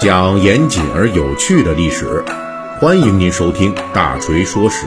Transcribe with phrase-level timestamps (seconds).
[0.00, 2.22] 讲严谨而有趣的历史，
[2.78, 4.86] 欢迎您收听《大锤说史》。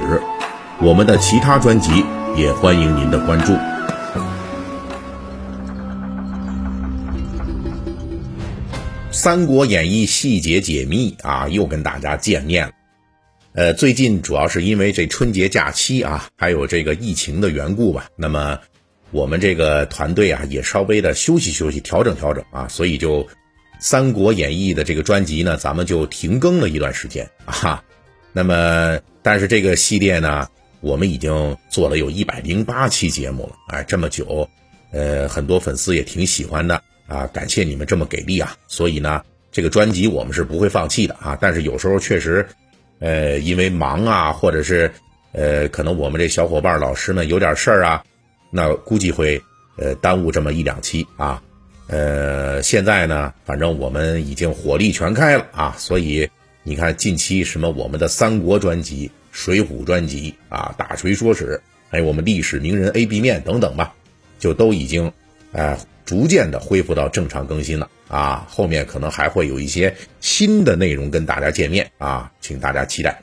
[0.80, 3.54] 我们的其他专辑也欢迎您的关注。
[9.12, 12.74] 《三国演义》细节解密啊，又跟大家见面了。
[13.54, 18.06] 呃，最近主要是因为这春节假期啊，还有这个疫情的缘故吧。
[18.16, 18.60] 那么
[19.10, 23.24] 我们这个团队啊，也稍微的休息休息，调整调整啊，所以就。
[23.80, 27.84] 《三国演义》的这个专辑呢，咱们就停更了一段时间啊。
[28.34, 30.48] 那么，但是这个系列呢，
[30.82, 34.48] 我们已经做了有一百零八期节目了，哎，这么久，
[34.92, 38.56] 呃，很多粉丝也挺喜欢的啊，感谢你们这么给力啊。
[38.68, 41.38] 所以呢，这个专辑我们是不会放弃的啊。
[41.40, 42.48] 但是有时候确实，
[43.00, 44.92] 呃，因为忙啊，或者是
[45.32, 48.04] 呃，可能我们这小伙伴老师们有点事儿啊，
[48.52, 49.42] 那估计会
[49.78, 51.42] 呃耽误这么一两期啊。
[51.90, 56.30] 呃，现在呢，反正我们已经火力全开了啊，所以
[56.64, 63.96] 你看近期什么我们的三国专辑、水浒专辑啊、大锤说史，还有我们历史名人 A B 面等等吧，
[64.38, 65.14] 就都已经，
[65.54, 68.46] 呃，逐渐的恢复到正常更新了啊。
[68.50, 73.22] 后面可能还会有一些新的内容跟大家见面啊，请大家期待。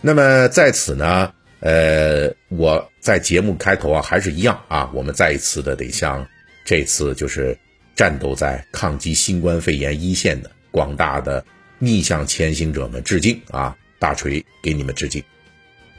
[0.00, 6.26] 那么在此呢，呃，我在节目开头啊，还是一样啊，我们再一次的得向
[6.64, 7.56] 这次就是。
[7.96, 11.44] 战斗在抗击新冠肺炎一线的广大的
[11.78, 13.76] 逆向前行者们致敬啊！
[14.00, 15.22] 大锤给你们致敬。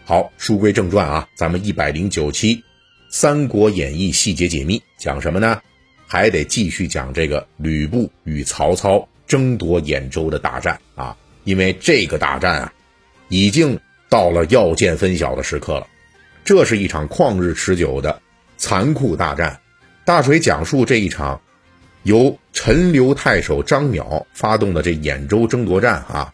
[0.03, 2.57] 好，书归正传啊，咱们一百零九期
[3.09, 5.61] 《三国演义》细节解密讲什么呢？
[6.05, 11.17] 还得继续讲这个吕布与曹操争夺兖州的大战啊！
[11.45, 12.73] 因为这个大战啊，
[13.29, 13.79] 已经
[14.09, 15.87] 到了要见分晓的时刻了。
[16.43, 18.21] 这是一场旷日持久的
[18.57, 19.61] 残酷大战。
[20.03, 21.41] 大锤讲述这一场。
[22.05, 26.33] 由陈留太守张邈发动的这兖州争夺战啊，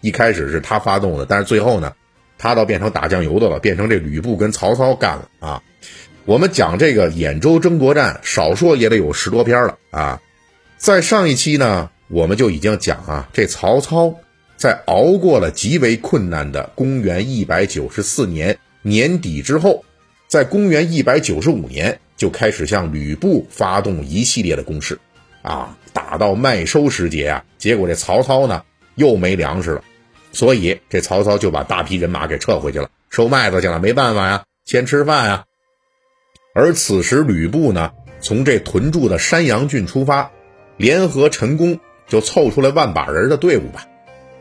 [0.00, 1.92] 一开始是他发动的，但是最后呢，
[2.38, 5.62] 他倒变成打酱油的了，变成这吕布跟曹操干了啊。
[6.24, 10.20] 我们讲这个兖州争夺战，少说也得有十多篇了啊。
[10.76, 14.16] 在上一期呢，我们就已经讲啊，这曹操
[14.56, 19.84] 在熬过了极为困难的公元一百九十四年年底之后，
[20.26, 22.00] 在公元一百九十五年。
[22.16, 24.98] 就开始向吕布发动一系列的攻势，
[25.42, 28.62] 啊，打到麦收时节啊，结果这曹操呢
[28.94, 29.84] 又没粮食了，
[30.32, 35.44] 所以这曹操就把大批人马给撤回去了，收麦子去了，没办法呀，先吃饭呀。
[36.54, 40.30] 而此时吕布呢，从这屯驻的山阳郡出发，
[40.78, 41.78] 联合陈宫
[42.08, 43.86] 就凑出来万把人的队伍吧，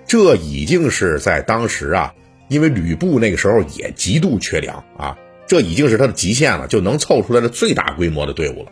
[0.08, 2.14] 这已经是在当时啊，
[2.47, 5.18] 因为吕布那个时候也极度缺粮啊。
[5.48, 8.72] 这已经是他的极限了，就能凑出来的最大规模的队伍了。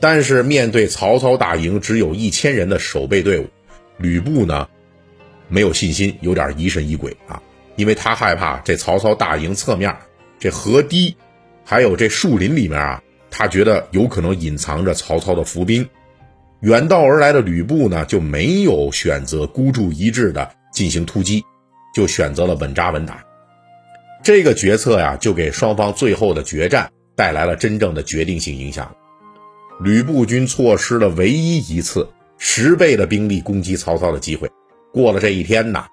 [0.00, 3.48] 但是面对曹操大营只有一千人的守备队伍，
[3.96, 4.68] 吕布呢
[5.48, 7.42] 没有信心，有点疑神疑鬼啊，
[7.74, 9.96] 因为他害怕这曹操大营侧面
[10.38, 11.16] 这河堤，
[11.64, 15.88] 还有这树林里面啊，他觉得有可能隐藏着曹操的伏兵。
[16.60, 21.44] 远道而来的吕布呢，就没有选择孤注一掷的进行突击，
[21.94, 23.24] 就选择了稳扎稳打。
[24.28, 28.94] 这个决策呀，就给双方最后的决战带来了真正的决定性影响。
[29.80, 32.06] 吕布军错失了唯一一次
[32.36, 34.50] 十倍的兵力攻击曹操的机会。
[34.92, 35.86] 过了这一天呐，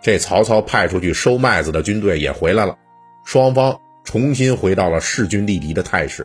[0.00, 2.78] 这曹操派出去收麦子的军队也回来了，
[3.24, 6.24] 双方重新回到了势均力敌的态势。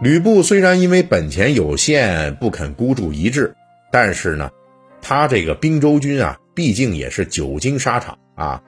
[0.00, 3.52] 吕布虽然因为本钱有限不肯孤注一掷，
[3.90, 4.48] 但是呢，
[5.02, 8.62] 他这个兵州军啊，毕竟也是久经沙场啊。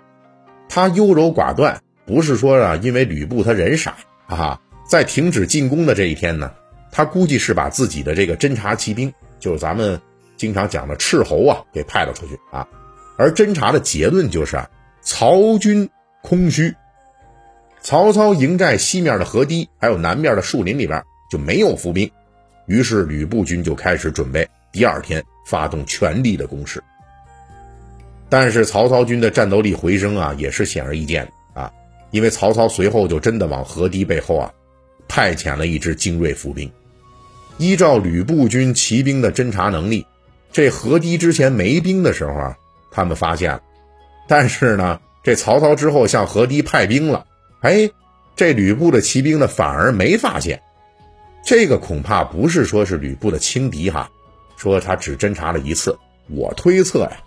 [0.72, 3.96] 他优柔寡断，不是说啊，因为吕布他人傻
[4.28, 6.52] 啊，在停止进攻的这一天呢，
[6.92, 10.00] 他估计是把自己的这个侦察骑兵，就是咱们
[10.36, 12.66] 经常讲的斥候啊，给派了出去啊。
[13.18, 14.70] 而侦察的结论就是啊，
[15.02, 15.90] 曹军
[16.22, 16.72] 空虚，
[17.82, 21.02] 曹操营寨西面的河堤还有南面的树林里边
[21.32, 22.08] 就没有伏兵，
[22.66, 26.80] 于是吕布军就开始准备第二天发动全力的攻势。
[28.30, 31.72] 但是曹操军的战斗力回升啊，也是显而易见的啊，
[32.12, 34.52] 因为曹操随后就真的往河堤背后啊，
[35.08, 36.70] 派遣了一支精锐伏兵。
[37.58, 40.06] 依照吕布军骑兵的侦察能力，
[40.52, 42.56] 这河堤之前没兵的时候啊，
[42.92, 43.62] 他们发现了。
[44.28, 47.26] 但是呢，这曹操之后向河堤派兵了，
[47.60, 47.90] 哎，
[48.36, 50.62] 这吕布的骑兵呢反而没发现。
[51.44, 54.08] 这个恐怕不是说是吕布的轻敌哈，
[54.56, 55.98] 说他只侦察了一次。
[56.28, 57.20] 我推测呀。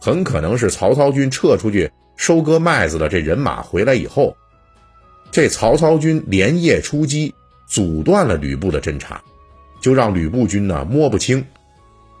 [0.00, 4.36] 很可能是曹操军撤出去收割麦子的这人马回来以后，
[5.30, 7.34] 这曹操军连夜出击，
[7.66, 9.22] 阻断了吕布的侦察，
[9.80, 11.44] 就让吕布军呢摸不清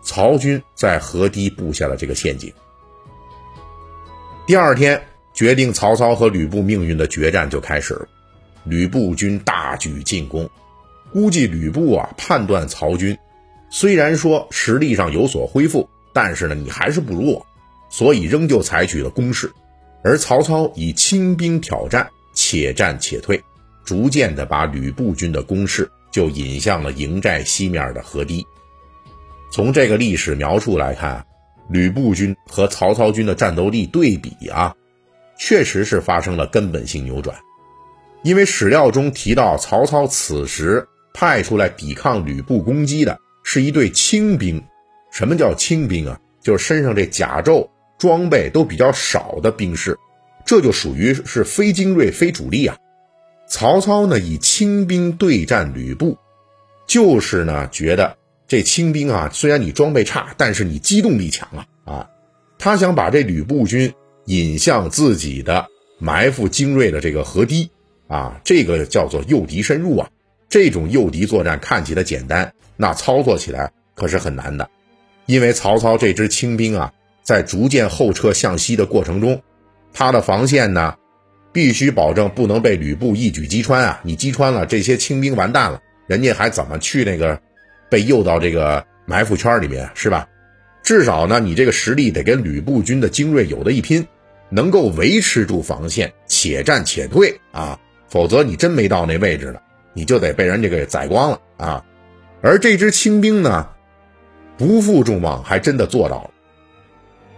[0.02, 2.52] 曹军在河堤布下了这个陷阱。
[4.46, 5.02] 第二天，
[5.34, 8.06] 决定曹操和吕布命运的决战就开始了。
[8.64, 10.48] 吕布军大举进攻，
[11.12, 13.16] 估计吕布啊判断曹军
[13.70, 17.46] 虽然说实力上有所恢复，但是呢你还是不如我，
[17.88, 19.50] 所以仍旧采取了攻势。
[20.02, 23.42] 而曹操以轻兵挑战，且战且退，
[23.84, 28.46] 逐渐的把吕布军的攻势就引向了营寨西面的河堤。
[29.52, 31.26] 从这个历史描述来看，
[31.68, 34.74] 吕布军和曹操军的战斗力对比啊，
[35.38, 37.36] 确实是发生了根本性扭转。
[38.22, 44.62] 因为史料中提到，曹操此时派出来抵抗吕布攻击的是一队轻兵。
[45.10, 46.20] 什么叫轻兵啊？
[46.42, 49.98] 就是身上这甲胄装备都比较少的兵士，
[50.44, 52.76] 这就属于是非精锐、非主力啊。
[53.48, 56.18] 曹操呢以轻兵对战吕布，
[56.86, 58.16] 就是呢觉得
[58.48, 62.10] 这轻兵啊，虽然你装备差，但是你机动力强啊啊，
[62.58, 63.94] 他想把这吕布军
[64.24, 65.66] 引向自己的
[65.98, 67.70] 埋伏精锐的这个河堤。
[68.08, 70.08] 啊，这个叫做诱敌深入啊！
[70.48, 74.70] 这种诱敌作战看起来简单，那操作起来可是很难的。
[75.26, 76.92] 因为曹操这支轻兵啊，
[77.26, 79.42] 在逐渐后撤向西的过程中，
[79.92, 80.94] 他的防线呢，
[81.52, 83.98] 必须保证不能被吕布一举击穿啊！
[84.04, 87.36] 你击穿了，这些轻兵完蛋了，人家还怎么去那个
[87.90, 90.24] 被诱到这个埋伏圈里面是吧？
[90.84, 94.06] 至少呢，你这个实力得跟吕布军的精锐有的一拼，
[94.48, 97.76] 能够维持住防线，且战且退啊！
[98.06, 99.60] 否则你真没到那位置了，
[99.94, 101.84] 你就得被人家给宰光了啊！
[102.40, 103.68] 而这支轻兵呢，
[104.56, 106.30] 不负众望，还真的做到了。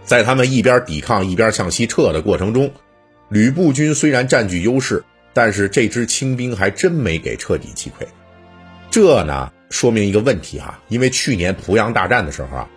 [0.09, 2.71] 在他们一边抵抗一边向西撤的过程中，
[3.29, 5.03] 吕布军虽然占据优势，
[5.35, 8.07] 但是这支轻兵还真没给彻底击溃。
[8.89, 12.69] 这呢，说明一个问题哈，因为去年濮阳大战的时候啊，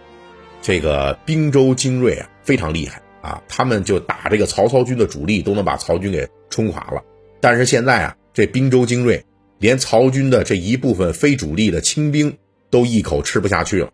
[0.60, 7.02] 这个滨州精锐啊非常厉害啊，他们就打这个曹操军的主力，都能把曹军给冲垮了。
[7.40, 9.24] 但是现在啊，这滨州精锐
[9.58, 12.36] 连曹军的这一部分非主力的轻兵
[12.68, 13.90] 都一口吃不下去了，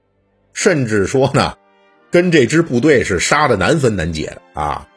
[0.53, 1.55] 甚至说呢，
[2.11, 4.89] 跟这支部队是杀的难分难解的啊。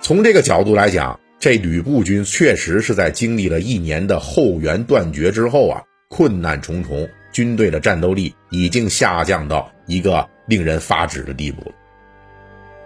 [0.00, 11.72] 从这个角度来讲，这吕布军确实是在经历了一年的后援断绝之后啊，困难重重，军队的战斗力已经下降到一个令人发指的地步了。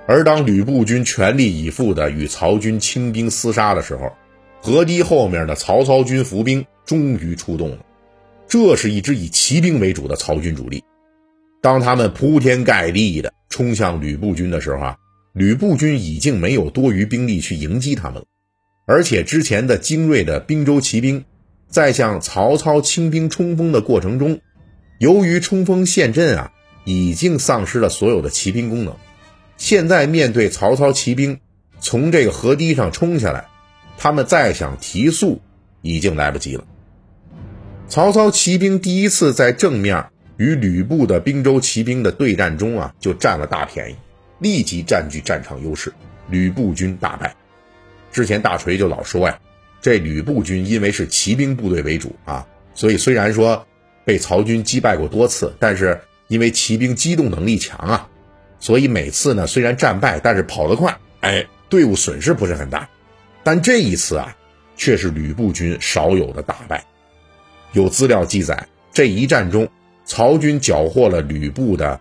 [0.07, 4.13] 而当吕布军全力以赴的与曹军轻兵厮杀的时候，
[4.61, 7.79] 河堤后面的曹操军伏兵终于出动了，
[8.49, 10.83] 这是一支以骑兵为主的曹军主力。
[11.61, 14.97] 当他们铺天盖地的冲向吕布军的时候啊，
[15.33, 18.25] 吕布军已经没有多余兵力去迎击他们了。
[18.87, 21.25] 而且之前的精锐的滨州骑兵，
[21.69, 24.41] 在向曹操轻兵冲锋的过程中，
[24.99, 26.53] 由于冲锋陷阵啊，
[26.85, 28.97] 已经丧失了所有的骑兵功能。
[29.57, 31.39] 现在面对曹操骑兵
[31.81, 33.47] 从这个河堤上冲下来。
[34.03, 35.43] 他们再想提速，
[35.83, 36.65] 已经来不及了。
[37.87, 40.07] 曹操骑兵第一次在正面
[40.41, 43.97] 与吕布的滨州骑兵的对战中啊，就占了大便宜，
[44.39, 45.93] 立即占据战场优势，
[46.31, 47.35] 吕布军大败。
[48.11, 49.39] 之前大锤就老说呀，
[49.83, 53.67] 这吕布军因为是骑兵部队为主啊，所以虽然说
[54.07, 58.09] 被曹军击败过多次，但是因为骑兵机动能力强啊，
[58.61, 62.89] 所以每次呢虽然战败，但是跑得快，哎，队伍损失不是很大。
[63.45, 64.35] 但这一次啊，
[64.75, 66.83] 却是吕布军少有的大败。
[67.73, 69.69] 有资料记载，这一战中，
[70.11, 72.01] 曹军缴获了吕布的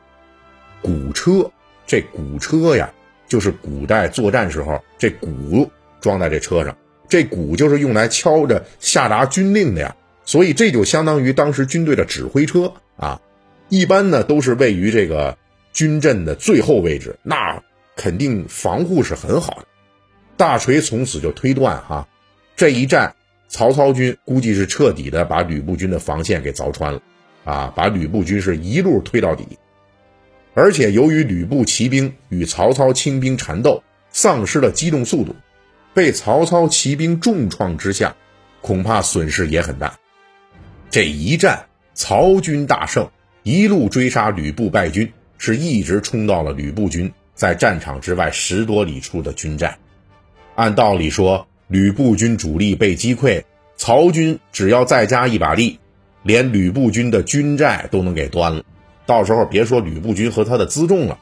[0.82, 1.51] 鼓车。
[1.86, 2.92] 这鼓车呀，
[3.28, 5.70] 就是古代作战时候这鼓
[6.01, 6.75] 装在这车上，
[7.08, 9.96] 这鼓就是用来敲着下达军令的呀。
[10.25, 13.22] 所以这就相当于当时军队的指挥车啊。
[13.70, 15.38] 一般呢，都是位于这个
[15.72, 17.62] 军阵的最后位置，那
[17.96, 19.68] 肯定防护是很好的。
[20.36, 22.08] 大锤从此就推断，哈，
[22.56, 23.16] 这一战
[23.48, 27.01] 曹操军估计是彻底的把吕布军的防线给凿穿了，
[27.50, 29.58] 啊，把吕布军是一路推到底。
[30.53, 35.36] 而且由于吕布骑兵与曹操轻兵缠斗，丧失了机动速度，
[35.96, 38.15] 被曹操骑兵重创之下，
[38.62, 39.98] 恐怕损失也很大。
[40.91, 43.10] 这一战曹军大胜，
[43.41, 49.77] 一路追杀吕布败军，是一直冲到了吕布军在战场之外十多里处的军寨。
[50.56, 53.44] 按道理说，吕布军主力被击溃，
[53.77, 55.79] 曹军只要再加一把力，
[56.24, 58.64] 连吕布军的军寨都能给端了。
[59.06, 61.18] 到时候别说吕布军和他的辎重了，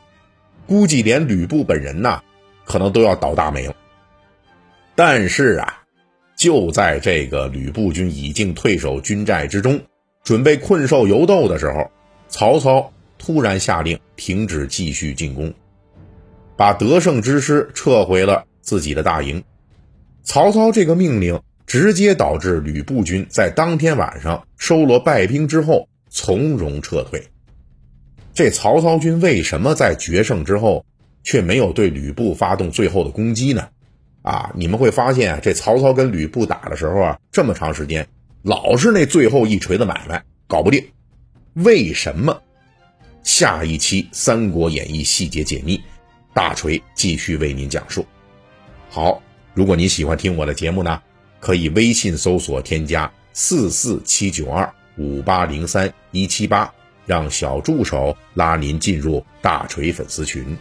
[0.65, 2.21] 估计连吕布本人呐，
[2.65, 3.75] 可能都要倒大霉了。
[4.95, 5.83] 但是啊，
[6.35, 9.79] 就在这个吕布军已经退守军寨之中，
[10.23, 11.89] 准备困兽犹斗的时候，
[12.27, 15.53] 曹操突然下令停止继续进攻，
[16.57, 19.43] 把得胜之师撤回了自己的大营。
[20.23, 27.21] 曹操这个命令直接导致吕布军在当天晚上收罗败兵之后从容撤退。
[28.33, 30.85] 这曹操军为什么在决胜之后
[31.23, 33.67] 却没有对吕布发动最后的攻击呢？
[34.21, 38.07] 啊，你们会发现啊，这曹操跟吕布打的时候啊，这么长时间
[38.43, 40.83] 老是那最后一锤子买卖搞不定，
[41.53, 42.41] 为什么？
[43.23, 45.81] 下一期《三国演义》细节解密，
[46.33, 48.05] 大锤继续为您讲述。
[48.89, 49.21] 好。
[49.53, 51.01] 如果你喜欢听我的节目呢，
[51.39, 56.73] 可以微信搜索添加四四七九二五八零三一七八，
[57.05, 60.57] 让小助手拉您进入大锤粉丝群。